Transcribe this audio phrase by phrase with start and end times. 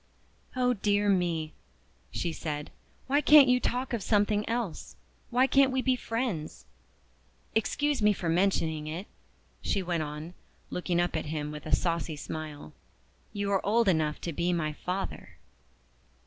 [0.55, 1.53] "Oh dear me!"
[2.09, 2.71] she said,
[3.05, 4.95] "why can't you talk of something else?
[5.29, 6.65] Why can't we be friends?
[7.53, 9.05] Excuse me for mentioning it,"
[9.61, 10.33] she went on,
[10.71, 12.73] looking up at him with a saucy smile,
[13.31, 15.37] "you are old enough to be my father."